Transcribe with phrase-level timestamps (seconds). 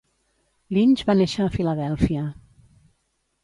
[0.77, 2.27] Lynch va néixer a Filadèlfia.